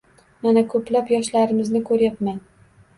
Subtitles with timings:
[0.47, 2.45] Mana ko‘plab yoshlarimizni ko‘rayapman